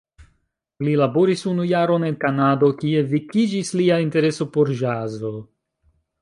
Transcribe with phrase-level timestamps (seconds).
[0.85, 5.33] Li laboris unu jaron en Kanado, kie vekiĝis lia intereso por ĵazo.